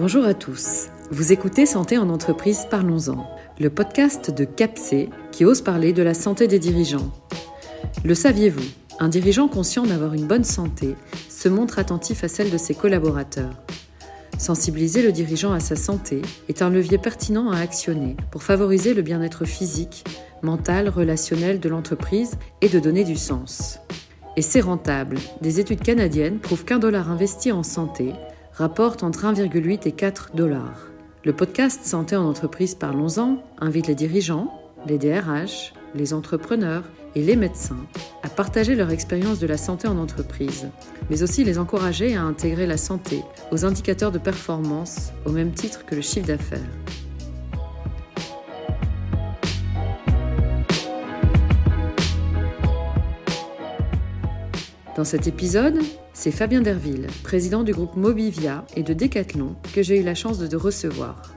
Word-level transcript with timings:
Bonjour 0.00 0.24
à 0.24 0.32
tous. 0.32 0.86
Vous 1.10 1.30
écoutez 1.30 1.66
Santé 1.66 1.98
en 1.98 2.08
entreprise, 2.08 2.66
parlons-en, 2.70 3.28
le 3.58 3.68
podcast 3.68 4.30
de 4.30 4.46
CAPSE 4.46 5.10
qui 5.30 5.44
ose 5.44 5.60
parler 5.60 5.92
de 5.92 6.02
la 6.02 6.14
santé 6.14 6.48
des 6.48 6.58
dirigeants. 6.58 7.12
Le 8.02 8.14
saviez-vous? 8.14 8.64
Un 8.98 9.10
dirigeant 9.10 9.46
conscient 9.46 9.84
d'avoir 9.84 10.14
une 10.14 10.26
bonne 10.26 10.44
santé 10.44 10.96
se 11.28 11.50
montre 11.50 11.78
attentif 11.78 12.24
à 12.24 12.28
celle 12.28 12.50
de 12.50 12.56
ses 12.56 12.74
collaborateurs. 12.74 13.62
Sensibiliser 14.38 15.02
le 15.02 15.12
dirigeant 15.12 15.52
à 15.52 15.60
sa 15.60 15.76
santé 15.76 16.22
est 16.48 16.62
un 16.62 16.70
levier 16.70 16.96
pertinent 16.96 17.50
à 17.50 17.58
actionner 17.58 18.16
pour 18.30 18.42
favoriser 18.42 18.94
le 18.94 19.02
bien-être 19.02 19.44
physique, 19.44 20.06
mental, 20.40 20.88
relationnel 20.88 21.60
de 21.60 21.68
l'entreprise 21.68 22.38
et 22.62 22.70
de 22.70 22.78
donner 22.78 23.04
du 23.04 23.16
sens. 23.16 23.80
Et 24.38 24.42
c'est 24.42 24.62
rentable. 24.62 25.18
Des 25.42 25.60
études 25.60 25.82
canadiennes 25.82 26.38
prouvent 26.38 26.64
qu'un 26.64 26.78
dollar 26.78 27.10
investi 27.10 27.52
en 27.52 27.62
santé 27.62 28.14
rapporte 28.60 29.02
entre 29.02 29.24
1,8 29.24 29.88
et 29.88 29.92
4 29.92 30.32
dollars. 30.36 30.90
Le 31.24 31.32
podcast 31.32 31.82
Santé 31.82 32.14
en 32.14 32.28
entreprise 32.28 32.74
Parlons-en 32.74 33.42
invite 33.58 33.86
les 33.86 33.94
dirigeants, 33.94 34.52
les 34.86 34.98
DRH, 34.98 35.72
les 35.94 36.12
entrepreneurs 36.12 36.84
et 37.14 37.22
les 37.22 37.36
médecins 37.36 37.86
à 38.22 38.28
partager 38.28 38.74
leur 38.74 38.90
expérience 38.90 39.38
de 39.38 39.46
la 39.46 39.56
santé 39.56 39.88
en 39.88 39.96
entreprise, 39.96 40.68
mais 41.08 41.22
aussi 41.22 41.42
les 41.42 41.58
encourager 41.58 42.16
à 42.16 42.22
intégrer 42.22 42.66
la 42.66 42.76
santé 42.76 43.22
aux 43.50 43.64
indicateurs 43.64 44.12
de 44.12 44.18
performance 44.18 45.10
au 45.24 45.30
même 45.30 45.52
titre 45.52 45.86
que 45.86 45.94
le 45.94 46.02
chiffre 46.02 46.26
d'affaires. 46.26 46.60
Dans 55.00 55.04
cet 55.04 55.26
épisode, 55.26 55.78
c'est 56.12 56.30
Fabien 56.30 56.60
Derville, 56.60 57.06
président 57.22 57.62
du 57.62 57.72
groupe 57.72 57.96
Mobivia 57.96 58.66
et 58.76 58.82
de 58.82 58.92
Decathlon, 58.92 59.56
que 59.72 59.82
j'ai 59.82 59.98
eu 59.98 60.02
la 60.02 60.14
chance 60.14 60.38
de 60.38 60.56
recevoir. 60.58 61.34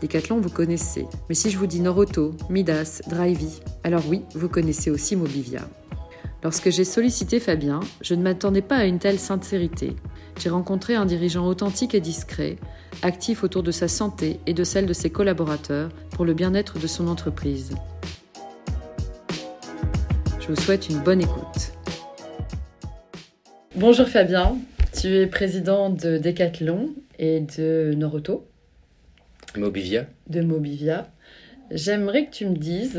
Decathlon, 0.00 0.40
vous 0.40 0.48
connaissez, 0.48 1.06
mais 1.28 1.34
si 1.34 1.50
je 1.50 1.58
vous 1.58 1.66
dis 1.66 1.80
Noroto, 1.80 2.34
Midas, 2.48 3.02
Drivey, 3.06 3.50
alors 3.84 4.02
oui, 4.08 4.22
vous 4.34 4.48
connaissez 4.48 4.90
aussi 4.90 5.14
Mobivia. 5.14 5.68
Lorsque 6.42 6.70
j'ai 6.70 6.84
sollicité 6.84 7.38
Fabien, 7.38 7.80
je 8.00 8.14
ne 8.14 8.22
m'attendais 8.22 8.62
pas 8.62 8.76
à 8.76 8.86
une 8.86 8.98
telle 8.98 9.18
sincérité. 9.18 9.94
J'ai 10.40 10.48
rencontré 10.48 10.94
un 10.94 11.04
dirigeant 11.04 11.46
authentique 11.46 11.94
et 11.94 12.00
discret, 12.00 12.56
actif 13.02 13.44
autour 13.44 13.62
de 13.62 13.72
sa 13.72 13.88
santé 13.88 14.40
et 14.46 14.54
de 14.54 14.64
celle 14.64 14.86
de 14.86 14.94
ses 14.94 15.10
collaborateurs 15.10 15.90
pour 16.12 16.24
le 16.24 16.32
bien-être 16.32 16.78
de 16.78 16.86
son 16.86 17.08
entreprise. 17.08 17.74
Je 20.40 20.46
vous 20.48 20.56
souhaite 20.56 20.88
une 20.88 21.00
bonne 21.00 21.20
écoute. 21.20 21.75
Bonjour 23.76 24.08
Fabien, 24.08 24.56
tu 24.98 25.08
es 25.08 25.26
président 25.26 25.90
de 25.90 26.16
Decathlon 26.16 26.94
et 27.18 27.40
de 27.40 27.92
Noroto. 27.94 28.48
Mobivia. 29.54 30.06
De 30.30 30.40
Mobivia. 30.40 31.12
J'aimerais 31.70 32.24
que 32.24 32.30
tu 32.30 32.46
me 32.46 32.56
dises 32.56 32.98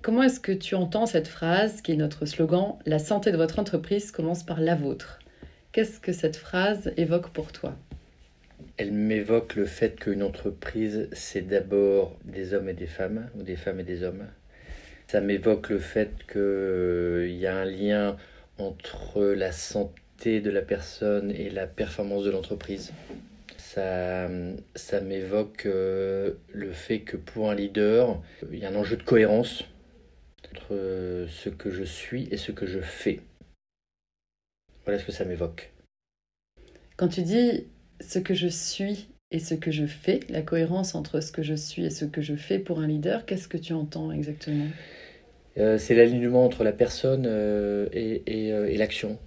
comment 0.00 0.22
est-ce 0.22 0.40
que 0.40 0.52
tu 0.52 0.76
entends 0.76 1.04
cette 1.04 1.28
phrase 1.28 1.82
qui 1.82 1.92
est 1.92 1.96
notre 1.96 2.24
slogan 2.24 2.76
La 2.86 2.98
santé 2.98 3.32
de 3.32 3.36
votre 3.36 3.58
entreprise 3.58 4.12
commence 4.12 4.42
par 4.42 4.60
la 4.60 4.76
vôtre. 4.76 5.18
Qu'est-ce 5.72 6.00
que 6.00 6.14
cette 6.14 6.36
phrase 6.36 6.90
évoque 6.96 7.28
pour 7.28 7.52
toi? 7.52 7.76
Elle 8.78 8.92
m'évoque 8.92 9.56
le 9.56 9.66
fait 9.66 10.00
qu'une 10.00 10.22
entreprise, 10.22 11.10
c'est 11.12 11.46
d'abord 11.46 12.16
des 12.24 12.54
hommes 12.54 12.70
et 12.70 12.74
des 12.74 12.86
femmes, 12.86 13.28
ou 13.38 13.42
des 13.42 13.56
femmes 13.56 13.80
et 13.80 13.84
des 13.84 14.04
hommes. 14.04 14.24
Ça 15.06 15.20
m'évoque 15.20 15.68
le 15.68 15.80
fait 15.80 16.12
qu'il 16.32 17.36
y 17.36 17.46
a 17.46 17.56
un 17.58 17.66
lien 17.66 18.16
entre 18.58 19.22
la 19.22 19.52
santé 19.52 20.40
de 20.40 20.50
la 20.50 20.62
personne 20.62 21.30
et 21.30 21.50
la 21.50 21.66
performance 21.66 22.24
de 22.24 22.30
l'entreprise. 22.30 22.92
Ça, 23.58 24.28
m'évoque 25.02 25.66
euh, 25.66 26.32
le 26.52 26.72
fait 26.72 27.00
que 27.00 27.18
pour 27.18 27.50
un 27.50 27.54
leader, 27.54 28.22
il 28.50 28.58
y 28.58 28.64
a 28.64 28.70
un 28.70 28.74
enjeu 28.74 28.96
de 28.96 29.02
cohérence 29.02 29.64
entre 30.50 31.26
ce 31.28 31.50
que 31.50 31.70
je 31.70 31.84
suis 31.84 32.26
et 32.30 32.38
ce 32.38 32.52
que 32.52 32.66
je 32.66 32.80
fais. 32.80 33.20
Voilà 34.84 34.98
ce 34.98 35.04
que 35.04 35.12
ça 35.12 35.24
m'évoque. 35.24 35.72
Quand 36.96 37.08
tu 37.08 37.22
dis 37.22 37.66
ce 38.00 38.18
que 38.18 38.34
je 38.34 38.48
suis 38.48 39.08
et 39.30 39.38
ce 39.38 39.54
que 39.54 39.70
je 39.70 39.86
fais, 39.86 40.20
la 40.28 40.42
cohérence 40.42 40.94
entre 40.94 41.20
ce 41.20 41.32
que 41.32 41.42
je 41.42 41.54
suis 41.54 41.84
et 41.84 41.90
ce 41.90 42.04
que 42.04 42.22
je 42.22 42.36
fais 42.36 42.58
pour 42.58 42.80
un 42.80 42.86
leader, 42.86 43.26
qu'est-ce 43.26 43.48
que 43.48 43.58
tu 43.58 43.74
entends 43.74 44.12
exactement? 44.12 44.68
euh, 44.68 45.05
c'est 45.56 45.94
l'alignement 45.94 46.44
entre 46.44 46.64
la 46.64 46.72
personne 46.72 47.24
euh, 47.26 47.86
euh, 47.94 48.66
et, 48.66 48.76
l'action. 48.76 49.18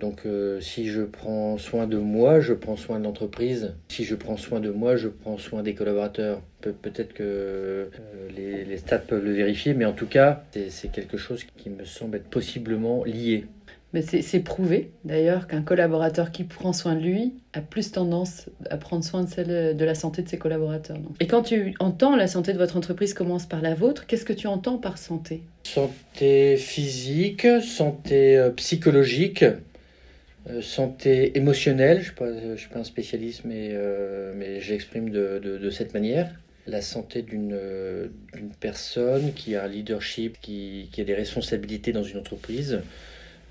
Donc 0.00 0.26
si 0.60 0.88
je 0.88 1.02
prends 1.02 1.56
soin 1.56 1.86
de 1.86 1.98
moi, 1.98 2.40
je 2.40 2.52
prends 2.52 2.76
soin 2.76 2.98
de 2.98 3.04
l'entreprise. 3.04 3.76
Si 3.88 4.04
je 4.04 4.16
prends 4.16 4.36
soin 4.36 4.58
de 4.58 4.70
moi, 4.70 4.96
je 4.96 5.08
prends 5.08 5.38
soin 5.38 5.62
des 5.62 5.74
collaborateurs. 5.74 6.42
Pe 6.60 6.70
Peut-être 6.70 7.12
que 7.12 7.88
les, 8.36 8.64
les, 8.64 8.76
stats 8.78 8.98
peuvent 8.98 9.24
le 9.24 9.32
vérifier, 9.32 9.74
mais 9.74 9.84
en 9.84 9.92
tout 9.92 10.06
cas, 10.06 10.42
c'est 10.70 10.90
quelque 10.90 11.16
chose 11.16 11.44
qui 11.56 11.70
me 11.70 11.84
semble 11.84 12.16
être 12.16 12.28
possiblement 12.28 13.04
lié. 13.04 13.46
Mais 13.94 14.02
c'est 14.02 14.40
prouvé 14.40 14.90
d'ailleurs 15.04 15.46
qu'un 15.46 15.62
collaborateur 15.62 16.30
qui 16.30 16.44
prend 16.44 16.74
soin 16.74 16.94
de 16.94 17.00
lui 17.00 17.32
a 17.54 17.62
plus 17.62 17.90
tendance 17.90 18.50
à 18.68 18.76
prendre 18.76 19.02
soin 19.02 19.24
de, 19.24 19.30
celle, 19.30 19.76
de 19.76 19.84
la 19.84 19.94
santé 19.94 20.20
de 20.20 20.28
ses 20.28 20.36
collaborateurs. 20.36 20.98
Et 21.20 21.26
quand 21.26 21.42
tu 21.42 21.74
entends 21.80 22.14
la 22.14 22.26
santé 22.26 22.52
de 22.52 22.58
votre 22.58 22.76
entreprise 22.76 23.14
commence 23.14 23.46
par 23.46 23.62
la 23.62 23.74
vôtre, 23.74 24.06
qu'est-ce 24.06 24.26
que 24.26 24.34
tu 24.34 24.46
entends 24.46 24.76
par 24.76 24.98
santé? 24.98 25.42
Santé 25.64 26.58
physique, 26.58 27.46
santé 27.62 28.36
euh, 28.36 28.50
psychologique, 28.50 29.42
euh, 30.50 30.60
santé 30.60 31.38
émotionnelle. 31.38 32.02
Je 32.02 32.24
ne 32.24 32.56
suis, 32.56 32.68
pas 32.68 32.80
un 32.80 32.84
spécialiste, 32.84 33.46
mais, 33.46 33.70
euh, 33.72 34.34
mais 34.36 34.60
j'exprime 34.60 35.08
de, 35.08 35.40
de, 35.42 35.56
de, 35.56 35.70
cette 35.70 35.94
manière. 35.94 36.30
La 36.68 36.82
santé 36.82 37.22
d'une 37.22 37.58
personne 38.60 39.32
qui 39.32 39.56
a 39.56 39.64
un 39.64 39.68
leadership, 39.68 40.36
qui, 40.40 40.88
a 40.98 41.04
des 41.04 41.14
responsabilités 41.14 41.92
dans 41.92 42.02
une 42.02 42.18
entreprise 42.18 42.82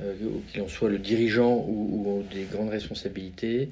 euh, 0.01 0.13
qu'il 0.51 0.61
en 0.61 0.67
soit 0.67 0.89
le 0.89 0.99
dirigeant 0.99 1.65
ou, 1.67 2.23
des 2.31 2.43
grandes 2.43 2.69
responsabilités, 2.69 3.69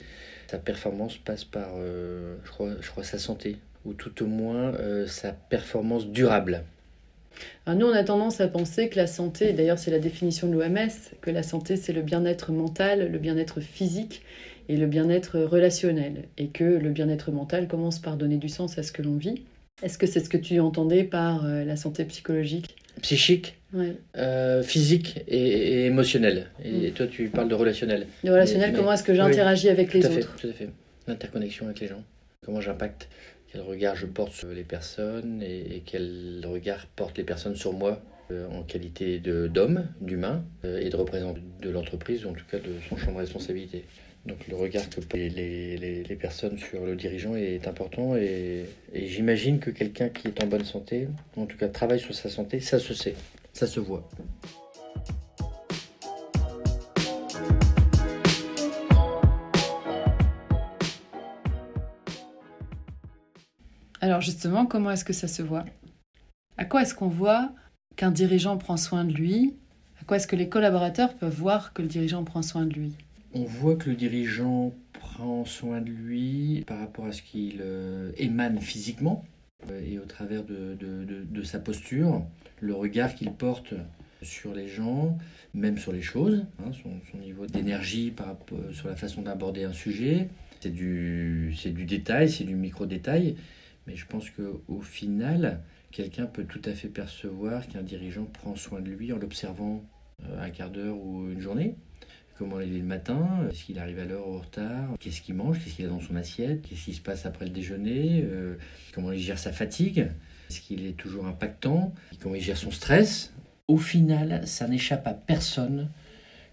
sa 0.48 0.58
performance 0.58 1.18
passe 1.18 1.44
par, 1.44 1.70
euh, 1.78 2.36
je, 2.44 2.90
crois, 2.90 3.04
sa 3.04 3.20
santé, 3.20 3.58
ou 3.86 3.94
tout 3.94 4.24
au 4.24 4.26
moins 4.26 4.74
euh, 4.74 5.06
sa 5.06 5.32
performance 5.32 6.08
durable. 6.08 6.64
Alors 7.66 7.78
nous, 7.78 7.86
on 7.86 7.94
a 7.94 8.04
tendance 8.04 8.42
à 8.42 8.48
penser 8.48 8.90
que 8.90 8.96
la 8.96 9.08
santé, 9.08 9.54
d'ailleurs 9.54 9.78
c'est 9.78 9.92
la 9.92 10.00
définition 10.00 10.48
de 10.48 10.54
l'OMS, 10.54 10.90
que 11.22 11.30
la 11.30 11.44
santé 11.44 11.76
c'est 11.76 11.94
le 11.94 12.02
bien-être 12.02 12.52
mental, 12.52 13.12
le 13.12 13.20
bien-être 13.20 13.60
physique 13.60 14.24
et 14.70 14.78
le 14.78 14.88
bien-être 14.88 15.40
relationnel, 15.40 16.26
et 16.38 16.48
que 16.48 16.64
le 16.64 16.90
bien-être 16.90 17.32
mental 17.32 17.68
commence 17.68 18.00
par 18.00 18.18
donner 18.18 18.38
du 18.38 18.50
sens 18.50 18.78
à 18.78 18.84
ce 18.84 18.92
que 18.92 19.02
l'on 19.02 19.18
vit. 19.18 19.44
Est-ce 19.84 19.98
que 19.98 20.08
c'est 20.08 20.22
ce 20.22 20.30
que 20.30 20.38
tu 20.38 20.60
entendais 20.60 21.04
par 21.04 21.46
la 21.46 21.76
santé 21.76 22.06
psychologique? 22.06 22.76
Psychique 23.02 23.56
euh, 24.18 24.64
physique 24.64 25.22
et, 25.28 25.86
émotionnel. 25.86 26.48
Et 26.64 26.90
mm. 26.90 26.92
toi, 26.92 27.08
tu 27.08 27.28
parles 27.28 27.50
de 27.50 27.56
relationnel. 27.56 28.08
De 28.24 28.32
relationnel, 28.32 28.74
comment 28.74 28.94
est-ce 28.94 29.04
que 29.04 29.14
j'interagis 29.14 29.70
avec 29.70 29.94
les 29.94 30.06
autres? 30.06 30.36
Tout 30.38 30.48
à 30.48 30.54
fait. 30.54 30.70
L'interconnexion 31.08 31.66
avec 31.66 31.80
les 31.82 31.88
gens. 31.88 32.04
Comment 32.46 32.62
j'impacte 32.62 33.10
Quel 33.52 33.62
regard 33.62 33.96
je 33.96 34.06
porte 34.06 34.34
sur 34.34 34.48
les 34.50 34.64
personnes 34.64 35.42
et, 35.44 35.84
quel 35.86 36.44
regard 36.46 36.88
portent 36.96 37.18
les 37.18 37.24
personnes 37.24 37.56
sur 37.56 37.74
moi 37.74 38.02
euh, 38.32 38.48
en 38.50 38.64
qualité 38.64 39.20
d'homme, 39.20 39.88
d'humain 40.02 40.44
euh, 40.64 40.80
et 40.80 40.90
de 40.90 40.96
représentant 40.96 41.40
de 41.62 41.70
l'entreprise 41.70 42.26
ou 42.26 42.30
en 42.30 42.34
tout 42.34 42.46
cas 42.50 42.58
de 42.58 42.72
son 42.90 42.98
champ 42.98 43.12
de 43.12 43.18
responsabilité. 43.18 43.84
Donc 44.26 44.48
le 44.48 44.56
regard 44.56 44.90
que 44.90 45.02
les, 45.16 45.30
les, 45.30 46.04
les, 46.04 46.16
personnes 46.16 46.58
sur 46.58 46.84
le 46.84 46.96
dirigeant 46.96 47.36
est 47.36 47.68
important 47.68 48.16
et, 48.16 48.66
et 48.92 49.08
j'imagine 49.08 49.60
que 49.60 49.70
quelqu'un 49.70 50.10
qui 50.10 50.28
est 50.28 50.44
en 50.44 50.48
bonne 50.48 50.66
santé, 50.66 51.08
en 51.38 51.46
tout 51.46 51.58
cas 51.58 51.68
travaille 51.68 52.00
sur 52.00 52.16
sa 52.16 52.30
santé, 52.30 52.60
ça 52.60 52.80
se 52.80 52.96
sait 52.96 53.16
ça 53.56 53.68
se 53.68 53.80
voit. 53.80 54.08
Alors 64.02 64.22
justement, 64.22 64.66
comment 64.66 64.92
est-ce 64.92 65.06
que 65.06 65.14
ça 65.14 65.28
se 65.28 65.42
voit? 65.42 65.66
À 66.58 66.66
quoi 66.66 66.82
est-ce 66.82 66.94
qu'on 66.94 67.08
voit 67.08 67.52
qu'un 67.96 68.12
dirigeant 68.12 68.58
prend 68.58 68.78
soin 68.78 69.06
de 69.06 69.14
lui? 69.14 69.56
À 70.02 70.04
quoi 70.04 70.18
est-ce 70.18 70.28
que 70.28 70.36
les 70.36 70.50
collaborateurs 70.50 71.16
peuvent 71.16 71.34
voir 71.34 71.74
que 71.74 71.82
le 71.82 71.88
dirigeant 71.88 72.24
prend 72.24 72.42
soin 72.42 72.66
de 72.66 72.74
lui? 72.74 72.94
On 73.38 73.44
voit 73.44 73.76
que 73.76 73.90
le 73.90 73.98
dirigeant 73.98 74.74
prend 74.94 75.44
soin 75.44 75.82
de 75.82 75.90
lui 75.90 76.64
par 76.66 76.80
rapport 76.80 77.06
à 77.06 77.12
ce 77.12 77.22
qu'il 77.22 77.58
euh, 77.60 78.14
émane 78.16 78.62
physiquement 78.62 79.26
euh, 79.70 79.82
et 79.86 80.00
au 80.00 80.06
travers 80.06 80.46
de, 80.46 80.78
de, 80.80 81.44
sa 81.44 81.60
posture, 81.60 82.26
le 82.62 82.74
regard 82.74 83.14
qu'il 83.14 83.34
porte 83.34 83.74
sur 84.22 84.56
les 84.56 84.70
gens, 84.70 85.18
même 85.54 85.78
sur 85.78 85.92
les 85.92 86.02
choses, 86.02 86.46
hein, 86.60 86.72
son, 86.82 87.18
niveau 87.18 87.46
d'énergie 87.46 88.10
par 88.10 88.38
sur 88.72 88.88
la 88.88 88.96
façon 88.96 89.22
d'aborder 89.22 89.66
un 89.66 89.74
sujet. 89.74 90.30
C'est 90.62 90.72
du, 90.72 91.54
c'est 91.62 91.72
du 91.72 91.84
détail, 91.84 92.32
c'est 92.32 92.46
du 92.46 92.56
micro-détail, 92.56 93.36
mais 93.86 93.98
je 93.98 94.06
pense 94.06 94.30
qu'au 94.30 94.80
final, 94.80 95.62
quelqu'un 95.92 96.26
peut 96.26 96.46
tout 96.46 96.62
à 96.64 96.72
fait 96.72 96.88
percevoir 96.88 97.68
qu'un 97.68 97.84
dirigeant 97.84 98.24
prend 98.24 98.56
soin 98.56 98.80
de 98.80 98.90
lui 98.90 99.12
en 99.12 99.18
l'observant 99.18 99.84
euh, 100.24 100.42
un 100.42 100.50
quart 100.50 100.70
d'heure 100.70 100.98
ou 100.98 101.30
une 101.30 101.42
journée. 101.42 101.76
Comment 102.38 102.60
il 102.60 102.76
est 102.76 102.80
le 102.80 102.84
matin, 102.84 103.48
est-ce 103.50 103.64
qu'il 103.64 103.80
arrive 103.80 104.00
à 104.00 104.06
l'heure 104.06 104.28
ou 104.28 104.36
en 104.36 104.40
retard, 104.40 104.90
qu'est-ce 105.00 105.22
qu'il 105.22 105.36
mange, 105.36 105.60
qu'est-ce 105.60 105.76
qu'il 105.76 105.86
a 105.86 105.90
dans 105.90 106.02
son 106.02 106.16
assiette, 106.16 106.62
qu'est-ce 106.68 106.86
qui 106.86 106.94
se 106.94 107.02
passe 107.02 107.26
après 107.26 107.46
le 107.46 107.52
déjeuner, 107.52 108.22
euh, 108.24 108.58
comment 108.94 109.12
il 109.12 109.20
gère 109.20 109.40
sa 109.40 109.52
fatigue, 109.52 110.10
est-ce 110.50 110.62
qu'il 110.62 110.86
est 110.86 110.98
toujours 110.98 111.26
impactant, 111.26 111.94
comment 112.20 112.36
il 112.36 112.42
gère 112.42 112.58
son 112.58 112.72
stress? 112.72 113.34
Au 113.68 113.78
final, 113.78 114.46
ça 114.48 114.68
n'échappe 114.68 115.08
à 115.08 115.14
personne 115.14 115.90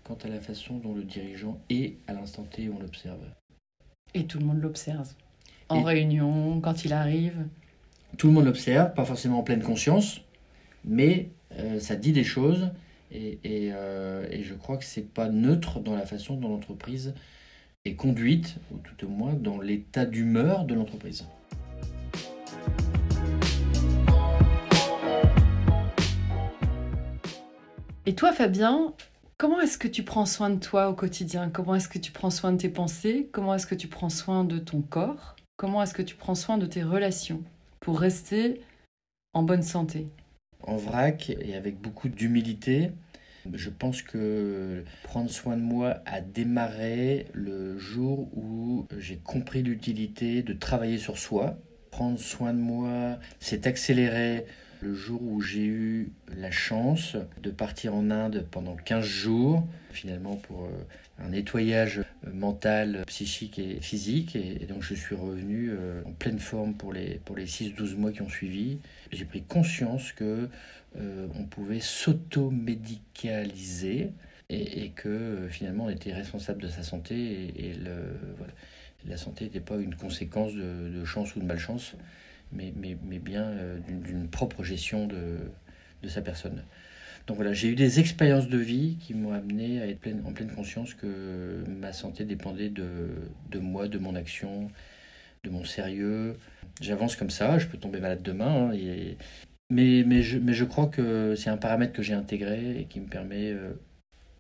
quant 0.05 0.19
à 0.25 0.29
la 0.29 0.41
façon 0.41 0.79
dont 0.79 0.95
le 0.95 1.03
dirigeant 1.03 1.61
est 1.69 1.97
à 2.07 2.13
l'instant 2.13 2.45
T 2.45 2.69
où 2.69 2.77
on 2.77 2.81
l'observe. 2.81 3.21
Et 4.15 4.27
tout 4.27 4.39
le 4.39 4.47
monde 4.47 4.61
l'observe. 4.61 5.09
En 5.69 5.83
réunion, 5.83 6.61
quand 6.61 6.85
il 6.85 6.93
arrive. 6.93 7.47
Tout 8.19 8.29
le 8.29 8.33
monde 8.35 8.45
l'observe, 8.45 8.95
pas 8.95 9.05
forcément 9.05 9.39
en 9.39 9.43
pleine 9.43 9.63
conscience, 9.63 10.21
mais 10.85 11.31
euh, 11.59 11.81
ça 11.81 11.97
dit 11.97 12.13
des 12.13 12.25
choses 12.25 12.71
euh, 13.15 14.27
et, 14.31 14.43
je 14.43 14.55
crois 14.55 14.77
que 14.77 14.85
c'est 14.85 15.13
pas 15.13 15.29
neutre 15.29 15.81
dans 15.81 15.95
la 15.95 16.07
façon 16.07 16.37
dont 16.37 16.49
l'entreprise 16.49 17.15
est 17.85 17.95
conduite, 17.95 18.57
ou 18.71 18.79
tout 18.79 19.07
au 19.07 19.09
moins 19.09 19.35
dans 19.35 19.61
l'état 19.61 20.07
d'humeur 20.07 20.65
de 20.65 20.75
l'entreprise. 20.75 21.27
Et 28.07 28.15
toi, 28.15 28.33
Fabien, 28.33 28.95
comment 29.37 29.61
est-ce 29.61 29.79
que 29.79 29.89
tu 29.89 30.03
prends 30.03 30.27
soin 30.27 30.51
de 30.51 30.59
toi 30.59 30.89
au 30.89 30.95
quotidien? 30.95 31.51
Comment 31.51 31.75
est-ce 31.75 31.89
que 31.89 31.99
tu 31.99 32.13
prends 32.13 32.31
soin 32.31 32.53
de 32.53 32.59
tes 32.59 32.69
pensées? 32.69 33.29
Comment 33.33 33.55
est-ce 33.55 33.67
que 33.67 33.75
tu 33.75 33.89
prends 33.89 34.11
soin 34.11 34.45
de 34.45 34.59
ton 34.59 34.81
corps? 34.81 35.37
Comment 35.57 35.83
est-ce 35.83 35.95
que 35.95 36.03
tu 36.03 36.17
prends 36.17 36.35
soin 36.35 36.59
de 36.59 36.67
tes 36.67 36.83
relations 36.83 37.43
pour 37.81 38.01
rester 38.01 38.61
en 39.33 39.43
bonne 39.43 39.63
santé? 39.63 40.09
En 40.65 40.77
vrac 40.77 41.31
et 41.31 41.55
avec 41.55 41.81
beaucoup 41.81 42.09
d'humilité. 42.09 42.91
Je 43.53 43.71
pense 43.71 44.03
que 44.03 44.85
prendre 45.03 45.29
soin 45.29 45.57
de 45.57 45.63
moi 45.63 45.97
a 46.07 46.21
démarré 46.21 47.27
le 47.33 47.77
jour 47.77 48.29
où 48.37 48.87
j'ai 48.99 49.17
compris 49.17 49.63
l'utilité 49.63 50.43
de 50.43 50.53
travailler 50.53 50.99
sur 50.99 51.19
soi. 51.19 51.59
Prendre 51.91 52.19
soin 52.19 52.55
de 52.55 52.61
moi 52.61 53.19
s'est 53.41 53.67
accéléré 53.67 54.47
le 54.83 54.95
jour 54.95 55.23
où 55.23 55.41
j'ai 55.41 55.65
eu 55.65 56.13
la 56.37 56.51
chance 56.51 57.17
de 57.41 57.51
partir 57.51 57.95
en 57.95 58.11
Inde 58.11 58.45
pendant 58.51 58.75
15 58.75 59.05
jours, 59.05 59.65
finalement 59.93 60.35
pour 60.35 60.65
euh, 60.65 60.71
un 61.21 61.29
nettoyage 61.29 62.01
euh, 62.01 62.03
mental, 62.35 63.05
psychique 63.07 63.61
et 63.61 63.81
physique. 63.81 64.35
Et, 64.35 64.67
donc 64.67 64.83
je 64.83 64.95
suis 64.95 65.15
revenu 65.15 65.71
euh, 65.71 66.03
en 66.05 66.11
pleine 66.11 66.41
forme 66.41 66.75
pour 66.75 66.93
les, 66.93 67.21
pour 67.25 67.37
les 67.37 67.47
6-12 67.47 67.95
mois 67.95 68.11
qui 68.11 68.23
ont 68.23 68.29
suivi. 68.29 68.79
J'ai 69.13 69.25
pris 69.25 69.43
conscience 69.43 70.11
que 70.13 70.49
on 70.95 71.45
pouvait 71.45 71.81
s'auto-médicaliser 71.81 74.11
et, 74.51 74.91
que 74.91 75.47
finalement 75.49 75.87
on 75.87 75.89
était 75.89 76.13
responsable 76.13 76.61
de 76.61 76.69
sa 76.69 76.83
santé 76.83 77.15
et, 77.57 77.73
la 79.09 79.17
santé 79.17 79.47
n'était 79.47 79.61
pas 79.61 79.77
une 79.77 79.95
conséquence 79.95 80.53
de 80.53 81.03
chance 81.07 81.35
ou 81.35 81.41
de 81.41 81.47
malchance 81.47 81.97
mais, 82.53 82.73
mais, 82.77 82.97
mais 83.05 83.19
bien 83.19 83.45
euh, 83.45 83.79
d'une 83.87 84.29
propre 84.29 84.63
gestion 84.63 85.07
de, 85.07 85.39
de, 86.03 86.09
sa 86.09 86.23
personne. 86.23 86.63
Donc 87.27 87.37
voilà, 87.37 87.53
j'ai 87.53 87.69
eu 87.69 87.75
des 87.75 88.01
expériences 88.01 88.49
de 88.49 88.59
vie 88.59 88.97
qui 89.01 89.15
m'ont 89.15 89.33
amené 89.33 89.81
à 89.81 89.87
être 89.87 90.01
pleine, 90.01 90.23
en 90.27 90.33
pleine 90.33 90.51
conscience 90.51 90.95
que 90.95 91.65
ma 91.69 91.93
santé 91.93 92.25
dépendait 92.25 92.69
de, 92.69 93.11
de 93.51 93.59
moi, 93.59 93.89
de 93.89 93.99
mon 93.99 94.15
action, 94.15 94.69
de 95.45 95.51
mon 95.51 95.65
sérieux. 95.65 96.37
J'avance 96.81 97.17
comme 97.17 97.31
ça, 97.31 97.59
je 97.59 97.67
peux 97.67 97.79
tomber 97.79 98.01
malade 98.01 98.23
demain, 98.23 98.73
hein, 98.73 98.77
mais, 99.71 100.05
mais, 100.07 100.23
je, 100.23 100.39
mais 100.39 100.53
je 100.53 100.65
crois 100.65 100.87
que 100.87 101.35
c'est 101.37 101.51
un 101.51 101.57
paramètre 101.57 101.93
que 101.93 102.03
j'ai 102.03 102.15
intégré 102.15 102.81
et 102.81 102.85
qui 102.85 103.01
me 103.01 103.07
permet 103.07 103.53
euh, 103.53 103.73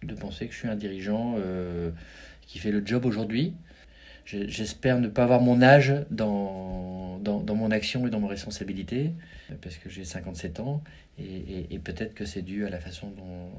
de 0.02 0.14
penser 0.14 0.46
que 0.46 0.52
je 0.52 0.58
suis 0.58 0.68
un 0.68 0.76
dirigeant 0.76 1.36
euh, 1.38 1.90
qui 2.46 2.58
fait 2.58 2.72
le 2.72 2.84
job 2.84 3.06
aujourd'hui, 3.06 3.54
J'espère 4.24 5.00
ne 5.00 5.08
pas 5.08 5.24
avoir 5.24 5.40
mon 5.40 5.62
âge 5.62 5.92
dans, 6.10 6.91
dans, 7.22 7.54
mon 7.54 7.70
action 7.70 8.06
et 8.06 8.10
dans 8.10 8.20
mon 8.20 8.26
responsabilité, 8.26 9.12
parce 9.62 9.76
que 9.76 9.88
j'ai 9.88 10.04
57 10.04 10.60
ans, 10.60 10.82
et, 11.18 11.78
peut-être 11.78 12.14
que 12.14 12.24
c'est 12.24 12.42
dû 12.42 12.66
à 12.66 12.70
la 12.70 12.80
façon 12.80 13.10
dont, 13.10 13.50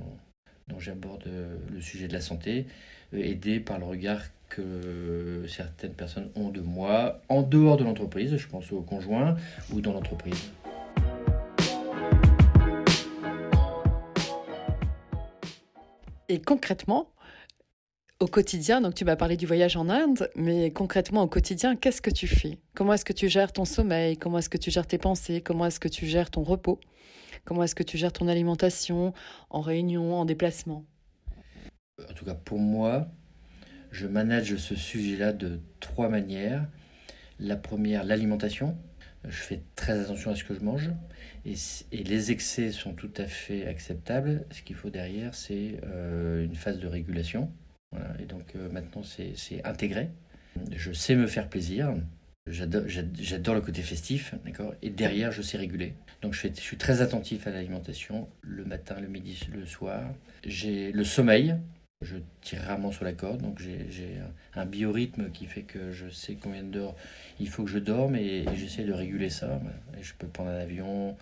dont 0.68 0.80
j'aborde 0.80 1.28
le 1.72 1.82
sujet 1.82 2.08
de 2.08 2.14
la 2.14 2.22
santé, 2.22 2.66
euh, 3.14 3.20
aidé 3.20 3.60
par 3.60 3.80
le 3.80 3.86
regard 3.86 4.22
que 4.50 5.46
certaines 5.48 5.94
personnes 5.94 6.30
ont 6.36 6.50
de 6.50 6.62
moi, 6.62 7.22
en 7.30 7.42
dehors 7.42 7.78
de 7.78 7.84
l'entreprise, 7.84 8.36
je 8.38 8.48
pense 8.48 8.72
aux 8.72 8.82
conjoints, 8.82 9.36
ou 9.72 9.82
dans 9.82 9.94
l'entreprise. 9.94 10.52
Et 16.30 16.40
concrètement, 16.40 17.10
au 18.20 18.28
quotidien, 18.28 18.80
donc 18.80 18.96
tu 18.96 19.06
m'as 19.06 19.16
parlé 19.16 19.36
du 19.36 19.46
voyage 19.46 19.76
en 19.76 19.90
Inde, 19.90 20.30
mais 20.36 20.72
concrètement 20.72 21.24
au 21.24 21.28
quotidien, 21.28 21.76
qu'est-ce 21.76 22.02
que 22.02 22.10
tu 22.10 22.28
fais? 22.28 22.58
Comment 22.74 22.94
est-ce 22.94 23.06
que 23.06 23.14
tu 23.14 23.28
gères 23.28 23.52
ton 23.52 23.66
sommeil? 23.66 24.18
Comment 24.18 24.38
est-ce 24.38 24.50
que 24.50 24.58
tu 24.58 24.72
gères 24.72 24.88
tes 24.88 24.98
pensées? 24.98 25.42
Comment 25.42 25.66
est-ce 25.66 25.80
que 25.80 25.90
tu 25.90 26.06
gères 26.06 26.32
ton 26.32 26.44
repos? 26.44 26.80
Comment 27.44 27.64
est-ce 27.64 27.76
que 27.76 27.84
tu 27.84 27.98
gères 27.98 28.14
ton 28.14 28.28
alimentation? 28.28 29.14
En 29.50 29.60
réunion, 29.60 30.16
en 30.16 30.26
déplacement? 30.26 30.86
En 32.00 32.14
tout 32.14 32.24
cas, 32.24 32.34
pour 32.34 32.60
moi, 32.60 33.08
je 33.92 34.08
manage 34.08 34.56
ce 34.56 34.76
sujet-là 34.76 35.34
de 35.34 35.60
trois 35.80 36.08
manières. 36.08 36.66
La 37.40 37.58
première, 37.58 38.06
l'alimentation. 38.06 38.78
Je 39.26 39.42
fais 39.42 39.64
très 39.76 40.00
attention 40.00 40.32
à 40.32 40.36
ce 40.36 40.44
que 40.44 40.54
je 40.54 40.62
mange. 40.62 40.92
Et, 41.46 41.56
les 41.92 42.32
excès 42.32 42.72
sont 42.72 42.94
tout 42.94 43.12
à 43.18 43.26
fait 43.26 43.68
acceptables. 43.68 44.46
Ce 44.52 44.62
qu'il 44.62 44.76
faut 44.76 44.90
derrière, 44.90 45.36
c'est 45.36 45.82
euh, 45.84 46.46
une 46.46 46.56
phase 46.56 46.80
de 46.80 46.88
régulation 46.88 47.52
et 48.20 48.26
donc 48.26 48.56
euh, 48.56 48.70
maintenant, 48.70 49.04
c'est 49.04 49.66
intégré. 49.66 50.10
Je 50.76 50.92
sais 50.92 51.16
me 51.16 51.28
faire 51.28 51.50
plaisir. 51.50 51.94
J'adore 52.48 53.56
le 53.56 53.62
côté 53.62 53.82
festif, 53.82 54.36
d'accord 54.46 54.74
Et 54.82 54.90
derrière, 54.90 55.32
je 55.32 55.42
sais 55.42 55.58
réguler. 55.58 55.94
Donc, 56.22 56.34
je, 56.34 56.48
suis 56.54 56.78
très 56.78 57.02
attentif 57.02 57.48
à 57.48 57.52
l'alimentation, 57.52 58.28
le 58.42 58.66
matin, 58.66 58.96
le 59.00 59.08
midi, 59.08 59.40
le 59.52 59.66
soir. 59.66 60.04
J'ai 60.46 60.92
le 60.92 61.04
sommeil. 61.04 61.56
Je 62.02 62.18
tire 62.42 62.62
rarement 62.64 62.92
sur 62.92 63.06
la 63.06 63.14
corde, 63.14 63.42
donc 63.42 63.60
j'ai 63.60 64.20
un 64.56 64.66
biorhythme 64.66 65.32
qui 65.32 65.46
fait 65.46 65.62
que 65.62 65.94
je 65.94 66.10
sais 66.10 66.36
combien 66.36 66.64
d'heures 66.64 66.96
il 67.40 67.48
faut 67.48 67.64
que 67.64 67.70
je 67.70 67.80
dorme 67.80 68.18
et, 68.18 68.44
j'essaie 68.56 68.84
de 68.84 68.92
réguler 68.92 69.30
ça. 69.30 69.62
Je 70.02 70.12
peux 70.20 70.28
prendre 70.28 70.50
un 70.50 70.60
avion 70.60 71.16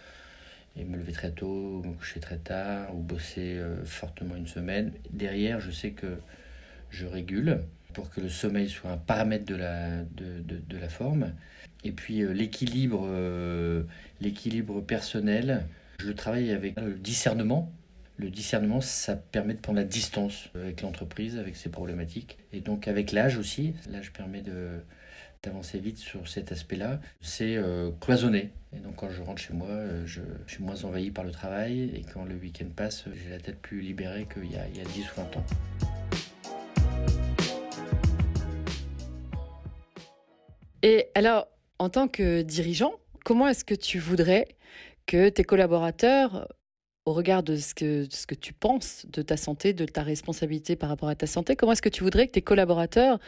et 0.76 0.84
me 0.84 0.98
lever 0.98 1.12
très 1.12 1.32
tôt, 1.32 1.84
me 1.84 1.94
coucher 1.94 2.20
très 2.20 2.38
tard, 2.38 2.96
ou 2.96 3.00
bosser 3.00 3.58
euh, 3.58 3.84
fortement 3.86 4.36
une 4.36 4.48
semaine. 4.48 4.92
Derrière, 5.12 5.60
je 5.60 5.70
sais 5.70 5.92
que 5.92 6.18
je 6.92 7.08
régule 7.08 7.62
pour 7.94 8.10
que 8.10 8.22
le 8.22 8.30
sommeil 8.30 8.70
soit 8.70 8.92
un 8.92 8.98
paramètre 8.98 9.46
de 9.46 9.56
la, 9.56 10.04
de, 10.04 10.42
de, 10.42 10.78
la 10.78 10.90
forme. 10.90 11.34
Et 11.84 11.92
puis 11.92 12.22
euh, 12.22 12.32
l'équilibre, 12.32 13.06
euh, 13.08 13.84
l'équilibre 14.20 14.82
personnel, 14.82 15.66
je 16.00 16.08
le 16.08 16.16
travaille 16.16 16.52
avec 16.52 16.80
le 16.80 16.94
discernement. 16.94 17.72
Le 18.18 18.30
discernement, 18.30 18.82
ça 18.82 19.16
permet 19.16 19.56
de 19.56 19.60
prendre 19.60 19.80
la 19.80 19.86
distance 19.86 20.50
avec 20.54 20.82
l'entreprise, 20.82 21.38
avec 21.38 21.56
ses 21.56 21.70
problématiques. 21.70 22.38
Et 22.54 22.62
donc 22.62 22.88
avec 22.88 23.12
l'âge 23.12 23.38
aussi, 23.38 23.74
l'âge 23.90 24.14
permet 24.14 24.42
de, 24.42 24.80
d'avancer 25.42 25.80
vite 25.80 25.98
sur 25.98 26.28
cet 26.28 26.52
aspect-là, 26.52 27.00
c'est 27.20 27.56
euh, 27.58 27.90
cloisonner. 28.00 28.52
Et 28.76 28.80
donc 28.80 28.98
quand 28.98 29.10
je 29.10 29.22
rentre 29.24 29.42
chez 29.42 29.54
moi, 29.54 29.70
je, 30.06 30.22
suis 30.46 30.64
moins 30.64 30.84
envahi 30.84 31.10
par 31.10 31.24
le 31.24 31.32
travail 31.32 31.92
et 31.96 32.06
quand 32.14 32.26
le 32.26 32.36
week-end 32.36 32.68
passe, 32.76 33.06
j'ai 33.24 33.32
la 33.32 33.40
tête 33.40 33.60
plus 33.60 33.82
libérée 33.82 34.28
qu'il 34.32 34.52
y 34.52 34.56
a, 34.56 34.68
il 34.68 34.78
y 34.78 34.82
a 34.82 34.86
10 34.86 35.02
ou 35.02 35.22
20 35.22 35.38
ans. 35.38 35.46
Et 40.84 41.08
alors, 41.16 41.48
en 41.80 41.90
tant 41.90 42.08
que 42.08 42.42
dirigeant, 42.42 42.94
comment 43.24 43.48
est-ce 43.48 43.64
que 43.64 43.76
tu 43.76 44.00
voudrais 44.00 44.48
que 45.06 45.30
tes 45.30 45.44
collaborateurs, 45.44 46.48
au 47.06 47.14
regard 47.14 47.44
de 47.44 47.56
ce, 47.56 47.74
que, 47.74 48.36
tu 48.36 48.54
penses 48.54 49.06
de 49.12 49.22
ta 49.22 49.38
santé, 49.38 49.74
de 49.74 49.86
ta 49.86 50.04
responsabilité 50.04 50.76
par 50.76 50.90
rapport 50.90 51.10
à 51.10 51.16
ta 51.16 51.28
santé, 51.28 51.56
comment 51.56 51.74
est-ce 51.74 51.82
que 51.82 51.90
tu 51.90 52.04
voudrais 52.04 52.28
que 52.28 52.34
tes 52.34 52.42
collaborateurs, 52.42 53.20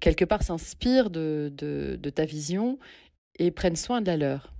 quelque 0.00 0.24
part, 0.24 0.42
s'inspirent 0.42 1.10
de, 1.10 1.52
de, 1.56 2.10
ta 2.10 2.24
vision 2.24 2.78
et 3.38 3.50
prennent 3.50 3.76
soin 3.76 4.00
de 4.00 4.06
la 4.06 4.16
leur? 4.16 4.54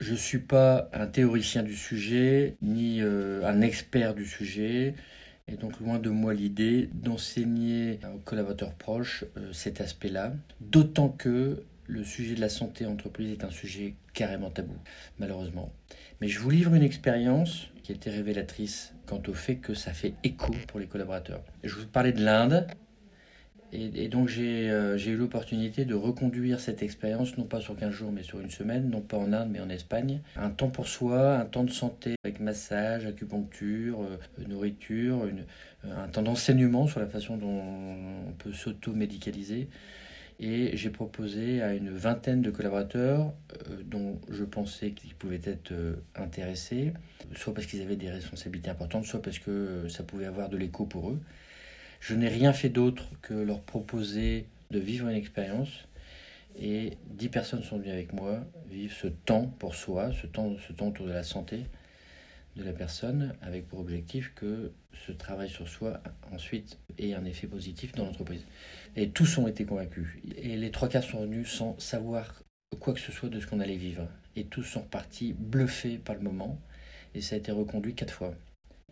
Je 0.00 0.12
ne 0.12 0.16
suis 0.16 0.40
pas 0.40 0.90
un 0.92 1.06
théoricien 1.06 1.62
du 1.62 1.76
sujet, 1.76 2.56
ni 2.60 3.00
euh, 3.00 3.44
un 3.44 3.60
expert 3.60 4.14
du 4.14 4.26
sujet. 4.26 4.94
Et 5.48 5.56
donc 5.56 5.80
loin 5.80 5.98
de 5.98 6.10
moi 6.10 6.34
l'idée 6.34 6.88
d'enseigner 6.92 7.98
aux 8.14 8.18
collaborateurs 8.18 8.74
proches 8.74 9.24
euh, 9.36 9.52
cet 9.52 9.80
aspect-là, 9.80 10.32
d'autant 10.60 11.08
que 11.08 11.64
le 11.86 12.04
sujet 12.04 12.34
de 12.34 12.40
la 12.40 12.48
santé 12.48 12.86
entreprise 12.86 13.30
est 13.32 13.44
un 13.44 13.50
sujet 13.50 13.96
carrément 14.14 14.50
tabou, 14.50 14.76
malheureusement. 15.18 15.72
Mais 16.20 16.28
je 16.28 16.38
vous 16.38 16.50
livre 16.50 16.74
une 16.74 16.82
expérience 16.82 17.68
qui 17.82 17.92
a 17.92 17.94
été 17.94 18.10
révélatrice 18.10 18.94
quant 19.06 19.22
au 19.26 19.34
fait 19.34 19.56
que 19.56 19.74
ça 19.74 19.92
fait 19.92 20.14
écho 20.22 20.54
pour 20.68 20.78
les 20.78 20.86
collaborateurs. 20.86 21.42
Je 21.64 21.74
vous 21.74 21.86
parlais 21.86 22.12
de 22.12 22.24
l'Inde, 22.24 22.66
Et, 23.74 24.08
donc 24.08 24.30
euh, 24.38 24.98
j'ai 24.98 25.12
eu 25.12 25.16
l'opportunité 25.16 25.86
de 25.86 25.94
reconduire 25.94 26.60
cette 26.60 26.82
expérience, 26.82 27.38
non 27.38 27.44
pas 27.44 27.60
sur 27.60 27.74
15 27.74 27.90
jours, 27.90 28.12
mais 28.12 28.22
sur 28.22 28.38
une 28.40 28.50
semaine, 28.50 28.90
non 28.90 29.00
pas 29.00 29.16
en 29.16 29.32
Inde, 29.32 29.48
mais 29.50 29.60
en 29.60 29.70
Espagne. 29.70 30.20
Un 30.36 30.50
temps 30.50 30.68
pour 30.68 30.86
soi, 30.86 31.38
un 31.38 31.46
temps 31.46 31.64
de 31.64 31.70
santé 31.70 32.14
avec 32.22 32.38
massage, 32.38 33.06
acupuncture, 33.06 34.02
euh, 34.02 34.18
nourriture, 34.46 35.24
une, 35.24 35.44
un 35.90 36.06
temps 36.08 36.22
d'enseignement 36.22 36.86
sur 36.86 37.00
la 37.00 37.06
façon 37.06 37.38
dont 37.38 37.62
on 38.28 38.32
peut 38.32 38.52
s'auto-médicaliser. 38.52 39.68
Et 40.38 40.76
j'ai 40.76 40.90
proposé 40.90 41.62
à 41.62 41.72
une 41.72 41.90
vingtaine 41.90 42.42
de 42.42 42.50
collaborateurs 42.50 43.32
euh, 43.70 43.76
dont 43.86 44.20
je 44.30 44.44
pensais 44.44 44.90
qu'ils 44.90 45.14
pouvaient 45.14 45.40
être 45.44 45.72
intéressés, 46.14 46.92
soit 47.34 47.54
parce 47.54 47.66
qu'ils 47.66 47.80
avaient 47.80 47.96
des 47.96 48.10
responsabilités 48.10 48.68
importantes, 48.68 49.06
soit 49.06 49.22
parce 49.22 49.38
que 49.38 49.88
ça 49.88 50.02
pouvait 50.02 50.26
avoir 50.26 50.50
de 50.50 50.58
l'écho 50.58 50.84
pour 50.84 51.08
eux. 51.08 51.20
Je 52.02 52.16
n'ai 52.16 52.26
rien 52.26 52.52
fait 52.52 52.68
d'autre 52.68 53.04
que 53.22 53.32
leur 53.32 53.60
proposer 53.60 54.46
de 54.72 54.80
vivre 54.80 55.06
une 55.06 55.14
expérience. 55.14 55.86
Et 56.58 56.98
dix 57.06 57.28
personnes 57.28 57.62
sont 57.62 57.78
venues 57.78 57.92
avec 57.92 58.12
moi 58.12 58.44
vivre 58.68 58.92
ce 58.92 59.06
temps 59.06 59.46
pour 59.60 59.76
soi, 59.76 60.10
ce 60.20 60.26
temps, 60.26 60.56
ce 60.66 60.72
temps 60.72 60.88
autour 60.88 61.06
de 61.06 61.12
la 61.12 61.22
santé 61.22 61.62
de 62.56 62.64
la 62.64 62.72
personne, 62.72 63.36
avec 63.40 63.68
pour 63.68 63.78
objectif 63.78 64.32
que 64.34 64.72
ce 65.06 65.12
travail 65.12 65.48
sur 65.48 65.68
soi 65.68 66.02
ensuite 66.32 66.76
ait 66.98 67.14
un 67.14 67.24
effet 67.24 67.46
positif 67.46 67.92
dans 67.92 68.04
l'entreprise. 68.04 68.44
Et 68.96 69.10
tous 69.10 69.38
ont 69.38 69.46
été 69.46 69.64
convaincus. 69.64 70.08
Et 70.36 70.56
les 70.56 70.72
trois 70.72 70.88
quarts 70.88 71.04
sont 71.04 71.20
venus 71.20 71.52
sans 71.52 71.78
savoir 71.78 72.42
quoi 72.80 72.94
que 72.94 73.00
ce 73.00 73.12
soit 73.12 73.28
de 73.28 73.38
ce 73.38 73.46
qu'on 73.46 73.60
allait 73.60 73.76
vivre. 73.76 74.08
Et 74.34 74.46
tous 74.46 74.64
sont 74.64 74.80
repartis 74.80 75.34
bluffés 75.38 75.98
par 75.98 76.16
le 76.16 76.22
moment. 76.22 76.60
Et 77.14 77.20
ça 77.20 77.36
a 77.36 77.38
été 77.38 77.52
reconduit 77.52 77.94
quatre 77.94 78.12
fois. 78.12 78.34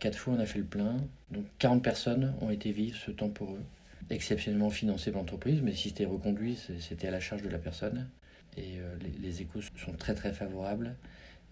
Quatre 0.01 0.17
fois, 0.17 0.33
on 0.33 0.39
a 0.39 0.47
fait 0.47 0.57
le 0.57 0.65
plein. 0.65 0.97
Donc 1.29 1.45
40 1.59 1.83
personnes 1.83 2.33
ont 2.41 2.49
été 2.49 2.71
vivre 2.71 2.97
ce 2.97 3.11
temps 3.11 3.29
pour 3.29 3.51
eux. 3.51 3.61
Exceptionnellement 4.09 4.71
financé 4.71 5.11
par 5.11 5.21
l'entreprise, 5.21 5.61
mais 5.61 5.73
si 5.73 5.89
c'était 5.89 6.05
reconduit, 6.05 6.57
c'était 6.79 7.07
à 7.07 7.11
la 7.11 7.19
charge 7.19 7.43
de 7.43 7.49
la 7.49 7.59
personne. 7.59 8.09
Et 8.57 8.79
euh, 8.79 8.95
les, 9.21 9.41
échos 9.43 9.61
sont 9.77 9.93
très 9.93 10.15
très 10.15 10.33
favorables. 10.33 10.95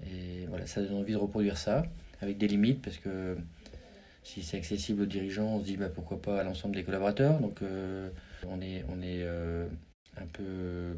Et 0.03 0.47
voilà, 0.47 0.65
ça 0.65 0.81
donne 0.81 0.95
envie 0.95 1.13
de 1.13 1.17
reproduire 1.17 1.59
ça, 1.59 1.83
avec 2.21 2.39
des 2.39 2.47
limites, 2.47 2.81
parce 2.81 2.97
que 2.97 3.37
si 4.23 4.41
c'est 4.41 4.57
accessible 4.57 5.03
aux 5.03 5.05
dirigeants, 5.05 5.57
on 5.57 5.59
se 5.59 5.65
dit 5.65 5.77
bah, 5.77 5.89
pourquoi 5.89 6.19
pas 6.19 6.39
à 6.39 6.43
l'ensemble 6.43 6.75
des 6.75 6.83
collaborateurs. 6.83 7.39
Donc 7.41 7.61
euh, 7.61 8.09
on 8.47 8.61
est, 8.61 8.83
euh, 8.89 9.67
un 10.17 10.25
peu 10.25 10.97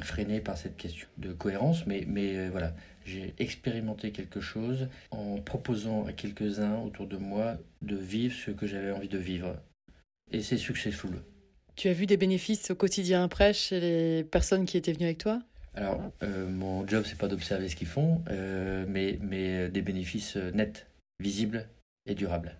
freiné 0.00 0.40
par 0.40 0.56
cette 0.56 0.76
question 0.76 1.06
de 1.18 1.32
cohérence, 1.32 1.86
mais, 1.86 2.04
mais 2.06 2.48
voilà, 2.48 2.74
j'ai 3.04 3.34
expérimenté 3.38 4.10
quelque 4.10 4.40
chose 4.40 4.88
en 5.10 5.36
proposant 5.36 6.06
à 6.06 6.12
quelques-uns 6.12 6.78
autour 6.78 7.06
de 7.06 7.16
moi 7.16 7.58
de 7.82 7.96
vivre 7.96 8.34
ce 8.34 8.50
que 8.50 8.66
j'avais 8.66 8.92
envie 8.92 9.08
de 9.08 9.18
vivre. 9.18 9.56
Et 10.30 10.40
c'est 10.40 10.56
successful. 10.56 11.10
Tu 11.76 11.88
as 11.88 11.92
vu 11.92 12.06
des 12.06 12.16
bénéfices 12.16 12.70
au 12.70 12.74
quotidien 12.74 13.24
après 13.24 13.52
chez 13.52 13.80
les 13.80 14.24
personnes 14.24 14.64
qui 14.64 14.76
étaient 14.76 14.92
venues 14.92 15.06
avec 15.06 15.18
toi? 15.18 15.42
Alors, 15.74 16.00
euh, 16.22 16.48
mon 16.48 16.86
job, 16.86 17.04
c'est 17.06 17.18
pas 17.18 17.28
d'observer 17.28 17.68
ce 17.68 17.76
qu'ils 17.76 17.86
font, 17.86 18.22
euh, 18.28 18.84
mais, 18.88 19.18
mais 19.22 19.70
des 19.70 19.80
bénéfices 19.80 20.36
nets, 20.36 20.86
visibles 21.18 21.66
et 22.06 22.14
durables. 22.14 22.56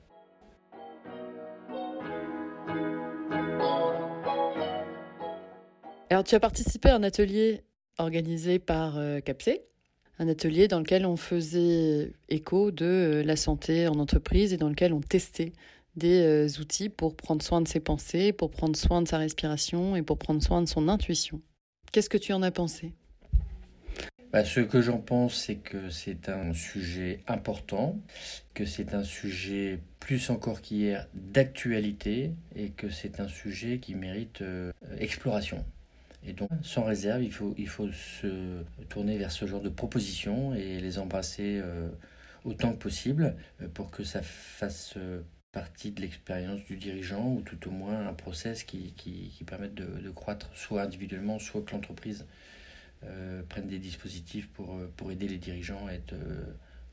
Alors, 6.13 6.25
tu 6.25 6.35
as 6.35 6.41
participé 6.41 6.91
à 6.91 6.97
un 6.97 7.03
atelier 7.05 7.63
organisé 7.97 8.59
par 8.59 8.99
euh, 8.99 9.21
CAPSE 9.21 9.61
un 10.19 10.29
atelier 10.29 10.69
dans 10.69 10.79
lequel 10.79 11.07
on 11.07 11.17
faisait 11.17 12.13
écho 12.29 12.71
de 12.71 12.85
euh, 12.85 13.23
la 13.25 13.35
santé 13.35 13.89
en 13.89 13.95
entreprise 13.95 14.53
et 14.53 14.59
dans 14.59 14.69
lequel 14.69 14.93
on 14.93 15.01
testait 15.01 15.55
des 15.97 16.21
euh, 16.21 16.61
outils 16.61 16.91
pour 16.91 17.17
prendre 17.17 17.43
soin 17.43 17.63
de 17.63 17.67
ses 17.67 17.81
pensées, 17.81 18.35
pour 18.35 18.51
prendre 18.51 18.77
soin 18.77 19.01
de 19.01 19.09
sa 19.09 19.17
respiration 19.17 19.97
et 19.97 20.03
pour 20.03 20.19
prendre 20.19 20.43
soin 20.43 20.61
de 20.61 20.67
son 20.67 20.87
intuition. 20.87 21.41
Qu'est-ce 21.93 22.11
que 22.11 22.19
tu 22.19 22.35
en 22.35 22.43
as 22.43 22.51
pensé? 22.51 22.93
Bah, 24.35 24.45
Ce 24.45 24.61
que 24.61 24.83
j'en 24.83 24.99
pense, 24.99 25.35
c'est 25.35 25.57
que 25.57 25.89
c'est 25.89 26.29
un 26.29 26.53
sujet 26.53 27.21
important, 27.27 27.99
que 28.53 28.67
c'est 28.67 28.93
un 28.93 29.03
sujet 29.03 29.81
plus 29.99 30.29
encore 30.29 30.61
qu'hier 30.61 31.09
d'actualité 31.15 32.33
et 32.55 32.69
que 32.69 32.91
c'est 32.91 33.19
un 33.19 33.29
sujet 33.29 33.79
qui 33.79 33.95
mérite 33.95 34.45
exploration. 34.99 35.65
Et 36.25 36.33
donc, 36.33 36.51
sans 36.63 36.85
réserve, 36.85 37.23
il 37.23 37.33
faut, 37.33 37.55
il 37.59 37.69
faut 37.69 37.91
se 37.91 38.63
tourner 38.89 39.19
vers 39.19 39.33
ce 39.33 39.47
genre 39.47 39.61
de 39.61 39.69
propositions 39.69 40.55
et 40.55 40.81
les 40.81 40.99
embrasser 40.99 41.61
euh, 41.61 41.89
autant 42.45 42.73
que 42.73 42.79
possible 42.79 43.35
euh, 43.61 43.69
pour 43.69 43.91
que 43.91 44.05
ça 44.05 44.23
fasse 44.23 44.95
euh, 44.97 45.21
partie 45.51 45.91
de 45.91 46.01
l'expérience 46.01 46.65
du 46.65 46.77
dirigeant 46.77 47.33
ou 47.33 47.43
tout 47.43 47.69
au 47.69 47.73
moins 47.73 48.07
un 48.07 48.15
process 48.15 48.63
qui, 48.63 48.93
qui, 48.97 49.45
permette 49.45 49.75
de, 49.75 49.85
de, 49.85 50.11
croître 50.11 50.49
soit 50.55 50.83
individuellement, 50.83 51.39
soit 51.39 51.63
que 51.63 51.73
l'entreprise 51.73 52.25
prenne 53.49 53.67
des 53.67 53.81
dispositifs 53.81 54.49
pour, 54.51 54.79
pour 54.97 55.11
aider 55.11 55.27
les 55.27 55.37
dirigeants 55.37 55.89
à 55.89 55.93
être 55.93 56.15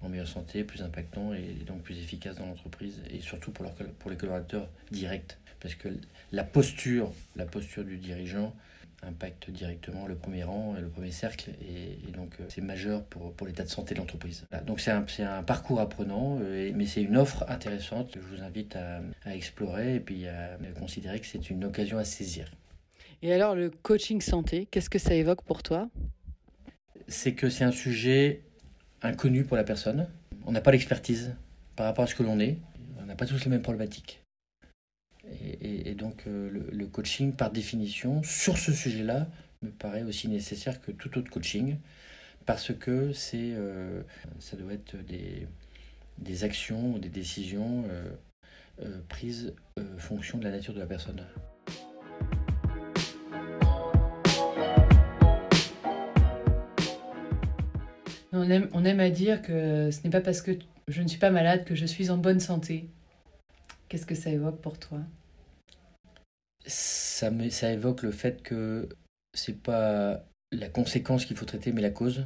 en 0.02 0.10
meilleure 0.10 0.28
santé, 0.28 0.64
plus 0.64 0.82
impactants 0.82 1.34
et 1.34 1.54
donc 1.68 1.84
plus 1.84 2.00
efficaces 2.00 2.38
dans 2.38 2.48
l'entreprise 2.48 3.02
et 3.12 3.22
surtout 3.22 3.52
pour, 3.52 3.64
leur, 3.64 3.76
pour 3.76 4.10
les 4.10 4.18
collaborateurs 4.18 4.68
directs. 4.92 5.38
Parce 5.60 5.76
que 5.76 5.90
la 6.32 6.44
posture, 6.44 7.14
la 7.36 7.46
posture 7.46 7.84
du 7.84 7.98
dirigeant 7.98 8.56
impacte 9.04 9.50
directement 9.50 10.08
le 10.08 10.16
premier 10.16 10.44
rang 10.44 10.76
et 10.78 10.82
le 10.82 10.90
premier 10.90 11.12
cercle 11.12 11.52
et, 11.62 12.12
donc 12.12 12.36
euh, 12.40 12.46
c'est 12.50 12.62
majeur 12.62 13.04
pour, 13.04 13.34
pour 13.34 13.48
l'état 13.48 13.64
de 13.64 13.70
santé 13.70 13.94
de 13.96 14.00
l'entreprise. 14.00 14.46
Donc 14.66 14.80
c'est 14.80 14.92
un, 14.92 15.06
un, 15.20 15.44
parcours 15.44 15.80
apprenant 15.80 16.38
euh, 16.42 16.72
mais 16.76 16.86
c'est 16.86 17.02
une 17.02 17.18
offre 17.18 17.46
intéressante 17.48 18.12
que 18.12 18.20
je 18.20 18.26
vous 18.26 18.44
invite 18.44 18.76
à, 18.76 19.02
à 19.26 19.36
explorer 19.36 19.96
et 19.96 20.00
puis 20.00 20.28
à, 20.28 20.58
considérer 20.78 21.20
que 21.20 21.26
c'est 21.26 21.50
une 21.50 21.64
occasion 21.66 21.98
à 21.98 22.04
saisir. 22.04 22.52
Et 23.22 23.34
alors 23.34 23.56
le 23.56 23.70
coaching 23.70 24.22
santé, 24.22 24.68
qu'est-ce 24.70 24.90
que 24.90 25.00
ça 25.00 25.14
évoque 25.14 25.44
pour 25.44 25.64
toi? 25.64 25.90
C'est 27.08 27.34
que 27.34 27.50
c'est 27.50 27.64
un 27.64 27.72
sujet 27.72 28.44
inconnu 29.02 29.44
pour 29.44 29.58
la 29.58 29.64
personne. 29.64 30.08
On 30.46 30.52
n'a 30.52 30.62
pas 30.62 30.72
l'expertise 30.72 31.36
par 31.76 31.86
rapport 31.86 32.04
à 32.04 32.08
ce 32.08 32.16
que 32.16 32.24
l'on 32.24 32.40
est. 32.40 32.58
On 33.00 33.06
n'a 33.06 33.16
pas 33.16 33.26
tous 33.26 33.44
les 33.44 33.50
mêmes 33.50 33.62
problématiques. 33.62 34.22
Et, 35.86 35.94
donc 35.94 36.24
euh, 36.28 36.50
le, 36.72 36.88
coaching, 36.88 37.34
par 37.34 37.52
définition, 37.52 38.24
sur 38.24 38.58
ce 38.58 38.74
sujet-là, 38.74 39.28
me 39.62 39.70
paraît 39.70 40.04
aussi 40.04 40.28
nécessaire 40.28 40.82
que 40.82 40.92
tout 40.92 41.18
autre 41.18 41.30
coaching, 41.30 41.78
parce 42.46 42.74
que 42.74 43.14
c'est, 43.14 43.52
euh, 43.54 44.02
ça 44.40 44.58
doit 44.58 44.74
être 44.74 44.96
des, 45.06 45.48
des 46.18 46.44
actions 46.44 46.94
ou 46.94 47.00
des 47.00 47.10
décisions 47.10 47.86
euh, 48.82 49.00
prises 49.10 49.54
fonction 49.98 50.38
de 50.38 50.46
la 50.46 50.52
nature 50.52 50.74
de 50.74 50.80
la 50.80 50.86
personne. 50.86 51.22
On 58.32 58.50
aime, 58.50 58.70
on 58.74 58.86
aime 58.86 59.00
à 59.00 59.10
dire 59.10 59.42
que 59.42 59.92
ce 59.92 60.04
n'est 60.04 60.10
pas 60.10 60.22
parce 60.22 60.42
que 60.42 60.52
je 60.88 61.02
ne 61.02 61.08
suis 61.08 61.20
pas 61.20 61.32
malade 61.32 61.66
que 61.66 61.76
je 61.76 61.86
suis 61.86 62.10
en 62.10 62.18
bonne 62.18 62.40
santé. 62.40 62.90
Qu'est-ce 63.90 64.06
que 64.06 64.16
ça 64.16 64.30
évoque 64.30 64.62
pour 64.62 64.80
toi? 64.80 65.00
Ça, 66.66 67.32
me, 67.32 67.50
ça 67.50 67.72
évoque 67.72 68.04
le 68.04 68.12
fait 68.12 68.42
que 68.42 68.90
c'est 69.34 69.58
pas 69.62 70.24
la 70.52 70.70
conséquence 70.70 71.26
qu'il 71.26 71.38
faut 71.38 71.46
traiter, 71.46 71.72
mais 71.72 71.82
la 71.82 71.92
cause. 71.92 72.26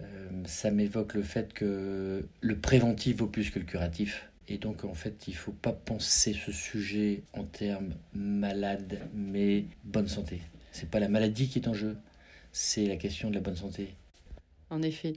Euh, 0.00 0.28
ça 0.44 0.70
m'évoque 0.70 1.14
le 1.14 1.22
fait 1.22 1.52
que 1.52 2.28
le 2.40 2.58
préventif 2.58 3.16
vaut 3.16 3.26
plus 3.26 3.50
que 3.50 3.58
le 3.58 3.64
curatif. 3.64 4.30
Et 4.48 4.58
donc, 4.58 4.84
en 4.84 4.94
fait, 4.94 5.26
il 5.26 5.32
ne 5.32 5.38
faut 5.38 5.52
pas 5.52 5.72
penser 5.72 6.32
ce 6.32 6.52
sujet 6.52 7.22
en 7.32 7.44
termes 7.44 7.94
malade, 8.12 9.00
mais 9.12 9.64
bonne 9.84 10.06
santé. 10.06 10.40
C'est 10.70 10.88
pas 10.88 11.00
la 11.00 11.08
maladie 11.08 11.48
qui 11.48 11.58
est 11.58 11.68
en 11.68 11.74
jeu, 11.74 11.96
c'est 12.52 12.86
la 12.86 12.96
question 12.96 13.30
de 13.30 13.34
la 13.34 13.40
bonne 13.40 13.56
santé. 13.56 13.94
En 14.70 14.82
effet. 14.82 15.14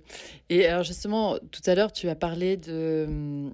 Et 0.49 0.65
alors, 0.65 0.83
justement, 0.83 1.37
tout 1.51 1.61
à 1.65 1.75
l'heure, 1.75 1.91
tu 1.91 2.09
as 2.09 2.15
parlé 2.15 2.57
de, 2.57 3.49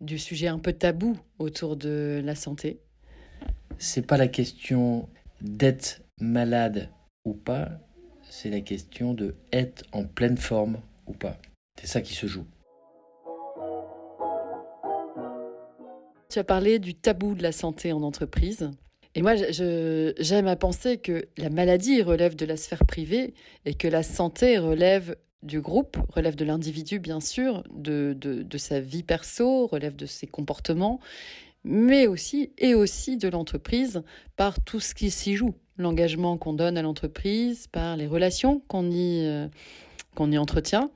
du 0.00 0.18
sujet 0.18 0.48
un 0.48 0.58
peu 0.58 0.72
tabou 0.72 1.16
autour 1.38 1.76
de 1.76 2.20
la 2.24 2.34
santé 2.34 2.80
c'est 3.78 4.06
pas 4.06 4.16
la 4.16 4.28
question 4.28 5.08
d'être 5.40 6.02
malade 6.20 6.88
ou 7.24 7.34
pas, 7.34 7.70
c'est 8.22 8.50
la 8.50 8.60
question 8.60 9.14
de 9.14 9.34
être 9.52 9.84
en 9.92 10.04
pleine 10.04 10.36
forme 10.36 10.78
ou 11.06 11.12
pas. 11.12 11.36
C'est 11.80 11.86
ça 11.86 12.00
qui 12.00 12.14
se 12.14 12.26
joue. 12.26 12.46
Tu 16.30 16.38
as 16.38 16.44
parlé 16.44 16.78
du 16.78 16.94
tabou 16.94 17.34
de 17.34 17.42
la 17.42 17.52
santé 17.52 17.92
en 17.92 18.02
entreprise. 18.02 18.70
Et 19.14 19.20
moi, 19.20 19.34
j'aime 19.36 20.46
à 20.46 20.56
penser 20.56 20.96
que 20.96 21.28
la 21.36 21.50
maladie 21.50 22.00
relève 22.00 22.34
de 22.34 22.46
la 22.46 22.56
sphère 22.56 22.86
privée 22.86 23.34
et 23.66 23.74
que 23.74 23.86
la 23.86 24.02
santé 24.02 24.56
relève 24.56 25.16
du 25.42 25.60
groupe, 25.60 25.98
relève 26.08 26.36
de 26.36 26.44
l'individu, 26.44 26.98
bien 26.98 27.20
sûr, 27.20 27.64
de, 27.74 28.16
de, 28.18 28.58
sa 28.58 28.80
vie 28.80 29.02
perso, 29.02 29.66
relève 29.66 29.96
de 29.96 30.06
ses 30.06 30.26
comportements 30.26 31.00
mais 31.64 32.06
aussi 32.06 32.52
et 32.58 32.74
aussi 32.74 33.16
de 33.16 33.28
l'entreprise 33.28 34.02
par 34.36 34.60
tout 34.60 34.80
ce 34.80 34.94
qui 34.94 35.10
s'y 35.10 35.36
joue, 35.36 35.54
l'engagement 35.76 36.36
qu'on 36.36 36.52
donne 36.52 36.76
à 36.76 36.82
l'entreprise, 36.82 37.66
par 37.66 37.96
les 37.96 38.06
relations 38.06 38.60
qu'on 38.68 38.90
y, 38.90 39.26
euh, 39.26 39.48
qu'on 40.14 40.30
y 40.30 40.38
entretient. 40.38 40.90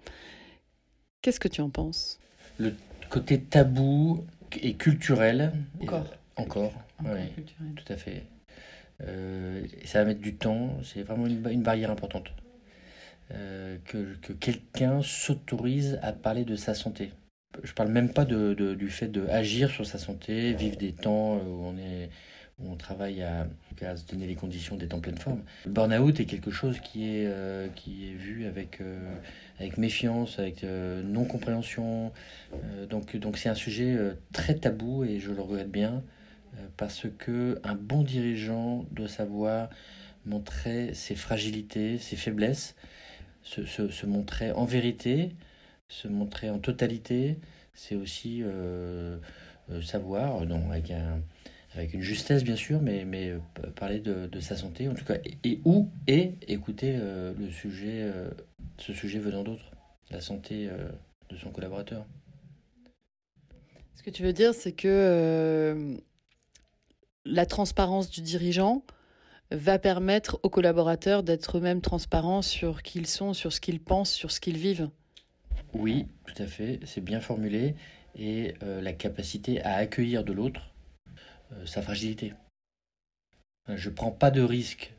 Qu'est-ce 1.23 1.41
que 1.41 1.49
tu 1.49 1.61
en 1.61 1.71
penses? 1.71 2.19
Le 2.59 2.75
côté 3.11 3.41
tabou 3.41 4.25
et 4.61 4.75
culturel. 4.75 5.53
Encore. 5.83 6.07
encore, 6.37 6.73
oui, 7.05 7.45
tout 7.77 7.93
à 7.93 7.97
fait. 7.97 8.25
ça 9.85 9.99
va 9.99 10.05
mettre 10.05 10.21
du 10.21 10.35
temps, 10.35 10.71
c'est 10.83 11.03
vraiment 11.03 11.27
une, 11.27 11.63
barrière 11.63 11.91
importante. 11.91 12.31
que, 13.29 14.15
que 14.23 14.33
quelqu'un 14.33 15.03
s'autorise 15.03 15.99
à 16.03 16.13
parler 16.13 16.45
de 16.45 16.57
sa 16.57 16.75
santé. 16.75 17.11
Je 17.63 17.73
parle 17.73 17.91
même 17.91 18.13
pas 18.13 18.25
de, 18.25 18.55
du 18.55 18.91
fait 18.91 19.09
d'agir 19.09 19.71
sur 19.71 19.87
sa 19.87 19.99
santé, 19.99 20.53
vivre 20.53 20.77
des 20.77 20.93
temps 20.93 21.37
où 21.37 21.65
on 21.65 21.77
est 21.79 22.11
où 22.59 22.73
on 22.73 22.77
travaille 22.77 23.23
à, 23.23 23.47
à, 23.83 23.97
se 23.97 24.07
donner 24.07 24.27
les 24.27 24.35
conditions 24.35 24.77
d'être 24.77 24.95
en 24.95 25.01
pleine 25.01 25.19
forme. 25.19 25.43
Le 25.67 25.73
burn-out 25.73 26.21
est 26.21 26.25
quelque 26.25 26.51
chose 26.51 26.81
qui 26.81 27.05
est, 27.05 27.27
euh, 27.27 27.69
qui 27.75 28.09
est 28.09 28.15
vu 28.15 28.47
avec, 28.47 28.81
euh, 28.81 29.15
avec 29.59 29.77
méfiance, 29.77 30.39
avec 30.39 30.65
euh, 30.65 31.03
non-compréhension. 31.03 32.13
donc 32.89 33.15
donc 33.17 33.37
c'est 33.37 33.51
un 33.51 33.55
sujet 33.55 33.99
très 34.33 34.55
tabou 34.55 35.05
et 35.05 35.21
je 35.21 35.31
le 35.33 35.43
regrette 35.43 35.71
bien 35.71 36.03
parce 36.79 37.07
que 37.19 37.61
un 37.65 37.75
bon 37.75 38.03
dirigeant 38.03 38.87
doit 38.91 39.09
savoir 39.09 39.69
montrer 40.25 40.95
ses 40.95 41.15
fragilités, 41.15 41.99
ses 41.99 42.17
faiblesses, 42.17 42.75
se, 43.43 43.67
se, 43.67 43.91
se 43.91 44.07
montrer 44.07 44.53
en 44.53 44.65
vérité, 44.65 45.33
se 45.89 46.09
montrer 46.09 46.51
en 46.51 46.59
totalité. 46.59 47.39
C'est 47.75 47.95
aussi 47.95 48.43
savoir, 49.83 50.47
donc 50.47 50.65
avec 50.71 50.91
un 50.91 51.21
avec 51.77 51.95
une 51.95 52.03
justesse 52.03 52.43
bien 52.43 52.57
sûr, 52.57 52.81
mais, 52.81 53.05
euh, 53.31 53.39
parler 53.75 54.01
de, 54.01 54.41
sa 54.41 54.57
santé 54.57 54.89
en 54.89 54.95
tout 54.95 55.05
cas, 55.05 55.17
et, 55.45 55.61
où 55.65 55.91
et 56.07 56.35
écouter 56.49 56.97
euh, 56.99 57.33
le 57.39 57.51
sujet, 57.51 58.03
euh, 58.03 58.31
ce 58.79 58.93
sujet 58.93 59.19
venant 59.19 59.43
d'autres, 59.43 59.71
la 60.11 60.21
santé 60.21 60.69
de 61.29 61.37
son 61.37 61.51
collaborateur. 61.51 62.07
Ce 63.97 64.03
que 64.03 64.11
tu 64.11 64.23
veux 64.23 64.33
dire, 64.33 64.55
c'est 64.55 64.73
que 64.73 65.97
la 67.25 67.47
transparence 67.47 68.09
du 68.09 68.21
dirigeant 68.21 68.85
va 69.51 69.79
permettre 69.79 70.39
aux 70.45 70.51
collaborateurs 70.51 71.25
d'être 71.25 71.59
eux-mêmes 71.59 71.81
transparents 71.81 72.43
sur 72.43 72.83
qui 72.83 72.99
ils 72.99 73.07
sont, 73.07 73.33
sur 73.33 73.53
ce 73.53 73.61
qu'ils 73.61 73.81
pensent, 73.81 74.13
sur 74.13 74.31
ce 74.31 74.41
qu'ils 74.41 74.59
vivent. 74.59 74.91
Oui, 75.79 76.07
tout 76.25 76.43
à 76.43 76.47
fait, 76.47 76.81
c'est 76.85 77.01
bien 77.01 77.21
formulé, 77.21 77.75
et 78.19 78.55
la 78.63 78.93
capacité 78.93 79.63
à 79.63 79.75
accueillir 79.75 80.25
de 80.25 80.33
l'autre 80.33 80.73
euh, 81.53 81.67
sa 81.67 81.83
fragilité. 81.83 82.35
Je 83.69 83.89
ne 83.89 83.95
prends 83.95 84.11
pas 84.11 84.31
de 84.31 84.43
risque. 84.43 84.93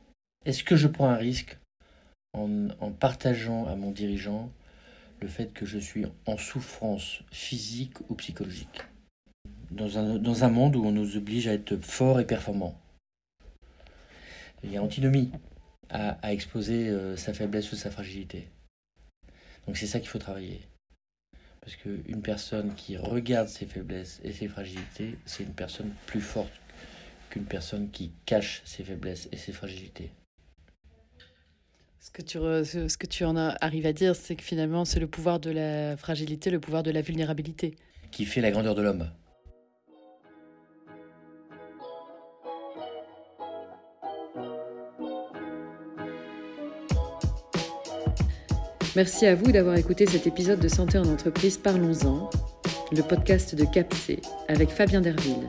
Est-ce 0.45 0.63
que 0.63 0.75
je 0.75 0.87
prends 0.87 1.09
un 1.09 1.15
risque 1.15 1.57
en, 2.33 2.91
partageant 2.91 3.65
à 3.65 3.75
mon 3.75 3.91
dirigeant 3.91 4.51
le 5.19 5.27
fait 5.27 5.51
que 5.53 5.65
je 5.65 5.79
suis 5.79 6.05
en 6.25 6.37
souffrance 6.37 7.21
physique 7.31 7.99
ou 8.09 8.15
psychologique? 8.15 8.83
Dans 9.71 9.97
un, 10.43 10.49
monde 10.49 10.75
où 10.75 10.85
on 10.85 10.91
nous 10.91 11.17
oblige 11.17 11.47
à 11.47 11.53
être 11.53 11.75
fort 11.77 12.19
et 12.19 12.25
performant. 12.25 12.79
Il 14.63 14.71
y 14.71 14.77
a 14.77 14.83
antinomie 14.83 15.31
à, 15.89 16.31
exposer 16.31 16.89
euh, 16.89 17.17
sa 17.17 17.33
faiblesse 17.33 17.71
ou 17.71 17.75
sa 17.75 17.91
fragilité. 17.91 18.47
Donc 19.67 19.77
c'est 19.77 19.85
ça 19.85 19.99
qu'il 19.99 20.09
faut 20.09 20.19
travailler. 20.19 20.61
Parce 21.61 21.75
qu'une 21.75 22.21
personne 22.21 22.73
qui 22.75 22.95
regarde 22.95 23.49
ses 23.49 23.65
faiblesses 23.65 24.21
et 24.23 24.31
ses 24.31 24.47
fragilités, 24.47 25.17
c'est 25.25 25.43
une 25.43 25.53
personne 25.53 25.91
plus 26.05 26.21
forte 26.21 26.53
qu'une 27.29 27.43
personne 27.43 27.89
qui 27.91 28.13
cache 28.25 28.61
ses 28.63 28.85
faiblesses 28.85 29.27
et 29.33 29.37
ses 29.37 29.51
fragilités. 29.51 30.09
Ce 31.99 32.09
que 32.09 32.21
tu, 32.21 32.37
ce 32.37 32.97
que 32.97 33.05
tu 33.05 33.25
en 33.25 33.35
arrives 33.35 33.85
à 33.85 33.91
dire, 33.91 34.15
c'est 34.15 34.37
que 34.37 34.43
finalement, 34.43 34.85
c'est 34.85 35.01
le 35.01 35.07
pouvoir 35.07 35.41
de 35.41 35.51
la 35.51 35.97
fragilité, 35.97 36.49
le 36.49 36.61
pouvoir 36.61 36.83
de 36.83 36.91
la 36.91 37.01
vulnérabilité. 37.01 37.75
Qui 38.11 38.23
fait 38.23 38.39
la 38.39 38.51
grandeur 38.51 38.75
de 38.75 38.81
l'homme. 38.81 39.11
Merci 48.97 49.27
à 49.27 49.35
vous 49.35 49.51
d'avoir 49.51 49.75
écouté 49.75 50.07
cet 50.07 50.25
épisode 50.25 50.59
de 50.59 50.67
Santé 50.67 50.97
en 50.97 51.03
entreprise 51.03 51.55
Parlons-en, 51.55 52.31
le 52.91 53.03
podcast 53.03 53.53
de 53.53 53.63
CAPC 53.63 54.19
avec 54.47 54.71
Fabien 54.71 55.01
Derville, 55.01 55.47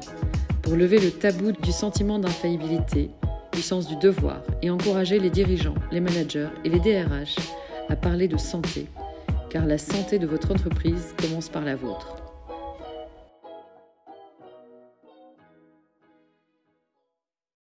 pour 0.61 0.77
lever 0.77 0.99
le 0.99 1.11
tabou 1.11 1.53
du 1.53 1.73
sentiment 1.73 2.19
d'infaillibilité, 2.19 3.09
du 3.55 3.63
sens 3.63 3.89
du 3.89 3.97
devoir 3.97 4.43
et 4.61 4.69
encourager 4.69 5.19
les 5.19 5.31
dirigeants, 5.31 5.77
les 5.91 6.01
managers 6.01 6.51
et 6.67 6.69
les 6.69 6.79
DRH 6.79 7.37
à 7.89 7.97
parler 7.97 8.29
de 8.29 8.37
santé, 8.37 8.87
car 9.49 9.65
la 9.65 9.79
santé 9.79 10.19
de 10.19 10.27
votre 10.27 10.51
entreprise 10.51 11.15
commence 11.19 11.49
par 11.49 11.65
la 11.65 11.75
vôtre. 11.75 12.18